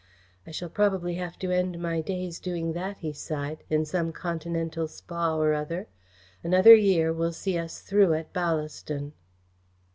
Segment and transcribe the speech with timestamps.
[0.47, 4.87] "I shall probably have to end my days doing that," he sighed, "in some Continental
[4.87, 5.85] Spa or other.
[6.43, 9.13] Another year will see us through at Ballaston."